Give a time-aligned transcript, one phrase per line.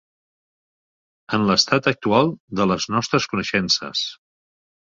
[1.37, 4.05] En l'estat actual de les nostres coneixences.